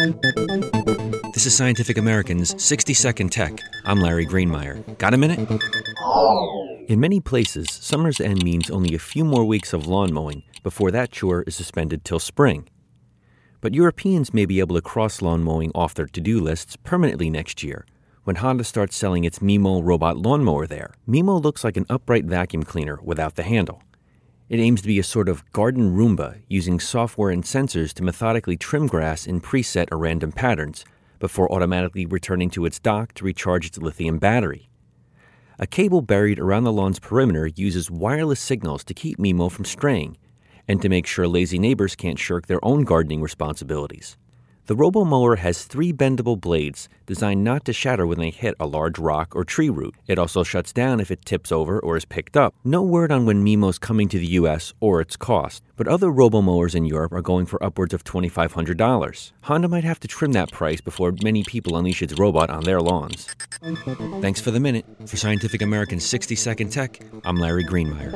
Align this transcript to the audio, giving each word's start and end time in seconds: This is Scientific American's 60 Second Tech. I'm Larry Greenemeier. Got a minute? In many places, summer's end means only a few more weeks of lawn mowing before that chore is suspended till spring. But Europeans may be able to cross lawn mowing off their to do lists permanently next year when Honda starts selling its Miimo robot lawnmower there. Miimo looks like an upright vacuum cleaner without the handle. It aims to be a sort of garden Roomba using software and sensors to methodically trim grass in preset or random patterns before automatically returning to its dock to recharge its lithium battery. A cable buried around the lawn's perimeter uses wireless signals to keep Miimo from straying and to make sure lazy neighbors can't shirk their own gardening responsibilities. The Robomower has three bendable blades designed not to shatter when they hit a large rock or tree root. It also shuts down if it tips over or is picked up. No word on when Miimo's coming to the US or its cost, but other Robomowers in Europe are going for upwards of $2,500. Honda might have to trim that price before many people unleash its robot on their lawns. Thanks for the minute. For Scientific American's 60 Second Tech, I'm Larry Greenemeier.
This 0.00 1.44
is 1.44 1.54
Scientific 1.54 1.98
American's 1.98 2.54
60 2.62 2.94
Second 2.94 3.32
Tech. 3.32 3.60
I'm 3.84 4.00
Larry 4.00 4.24
Greenemeier. 4.24 4.96
Got 4.96 5.12
a 5.12 5.18
minute? 5.18 5.38
In 6.88 7.00
many 7.00 7.20
places, 7.20 7.70
summer's 7.70 8.18
end 8.18 8.42
means 8.42 8.70
only 8.70 8.94
a 8.94 8.98
few 8.98 9.26
more 9.26 9.44
weeks 9.44 9.74
of 9.74 9.86
lawn 9.86 10.14
mowing 10.14 10.42
before 10.62 10.90
that 10.90 11.10
chore 11.10 11.42
is 11.42 11.54
suspended 11.54 12.02
till 12.02 12.18
spring. 12.18 12.66
But 13.60 13.74
Europeans 13.74 14.32
may 14.32 14.46
be 14.46 14.58
able 14.60 14.76
to 14.76 14.80
cross 14.80 15.20
lawn 15.20 15.42
mowing 15.42 15.70
off 15.74 15.92
their 15.92 16.06
to 16.06 16.20
do 16.22 16.40
lists 16.40 16.76
permanently 16.76 17.28
next 17.28 17.62
year 17.62 17.84
when 18.24 18.36
Honda 18.36 18.64
starts 18.64 18.96
selling 18.96 19.24
its 19.24 19.40
Miimo 19.40 19.84
robot 19.84 20.16
lawnmower 20.16 20.66
there. 20.66 20.94
Miimo 21.06 21.42
looks 21.42 21.62
like 21.62 21.76
an 21.76 21.84
upright 21.90 22.24
vacuum 22.24 22.62
cleaner 22.62 22.98
without 23.02 23.36
the 23.36 23.42
handle. 23.42 23.82
It 24.50 24.58
aims 24.58 24.80
to 24.82 24.88
be 24.88 24.98
a 24.98 25.04
sort 25.04 25.28
of 25.28 25.48
garden 25.52 25.96
Roomba 25.96 26.40
using 26.48 26.80
software 26.80 27.30
and 27.30 27.44
sensors 27.44 27.92
to 27.94 28.02
methodically 28.02 28.56
trim 28.56 28.88
grass 28.88 29.24
in 29.24 29.40
preset 29.40 29.86
or 29.92 29.98
random 29.98 30.32
patterns 30.32 30.84
before 31.20 31.50
automatically 31.52 32.04
returning 32.04 32.50
to 32.50 32.64
its 32.66 32.80
dock 32.80 33.14
to 33.14 33.24
recharge 33.24 33.64
its 33.64 33.78
lithium 33.78 34.18
battery. 34.18 34.68
A 35.60 35.68
cable 35.68 36.02
buried 36.02 36.40
around 36.40 36.64
the 36.64 36.72
lawn's 36.72 36.98
perimeter 36.98 37.46
uses 37.46 37.92
wireless 37.92 38.40
signals 38.40 38.82
to 38.86 38.92
keep 38.92 39.18
Miimo 39.18 39.52
from 39.52 39.64
straying 39.64 40.16
and 40.66 40.82
to 40.82 40.88
make 40.88 41.06
sure 41.06 41.28
lazy 41.28 41.60
neighbors 41.60 41.94
can't 41.94 42.18
shirk 42.18 42.48
their 42.48 42.64
own 42.64 42.82
gardening 42.82 43.22
responsibilities. 43.22 44.16
The 44.70 44.76
Robomower 44.76 45.38
has 45.38 45.64
three 45.64 45.92
bendable 45.92 46.40
blades 46.40 46.88
designed 47.04 47.42
not 47.42 47.64
to 47.64 47.72
shatter 47.72 48.06
when 48.06 48.20
they 48.20 48.30
hit 48.30 48.54
a 48.60 48.68
large 48.68 49.00
rock 49.00 49.34
or 49.34 49.42
tree 49.42 49.68
root. 49.68 49.96
It 50.06 50.16
also 50.16 50.44
shuts 50.44 50.72
down 50.72 51.00
if 51.00 51.10
it 51.10 51.24
tips 51.24 51.50
over 51.50 51.80
or 51.80 51.96
is 51.96 52.04
picked 52.04 52.36
up. 52.36 52.54
No 52.62 52.80
word 52.80 53.10
on 53.10 53.26
when 53.26 53.44
Miimo's 53.44 53.80
coming 53.80 54.08
to 54.10 54.18
the 54.20 54.28
US 54.38 54.72
or 54.78 55.00
its 55.00 55.16
cost, 55.16 55.64
but 55.74 55.88
other 55.88 56.06
Robomowers 56.06 56.76
in 56.76 56.84
Europe 56.84 57.10
are 57.10 57.20
going 57.20 57.46
for 57.46 57.60
upwards 57.64 57.92
of 57.92 58.04
$2,500. 58.04 59.32
Honda 59.42 59.66
might 59.66 59.82
have 59.82 59.98
to 59.98 60.06
trim 60.06 60.30
that 60.34 60.52
price 60.52 60.80
before 60.80 61.12
many 61.20 61.42
people 61.42 61.76
unleash 61.76 62.00
its 62.00 62.16
robot 62.16 62.48
on 62.48 62.62
their 62.62 62.80
lawns. 62.80 63.26
Thanks 64.20 64.40
for 64.40 64.52
the 64.52 64.60
minute. 64.60 64.86
For 65.04 65.16
Scientific 65.16 65.62
American's 65.62 66.04
60 66.04 66.36
Second 66.36 66.70
Tech, 66.70 67.00
I'm 67.24 67.34
Larry 67.34 67.64
Greenemeier. 67.64 68.12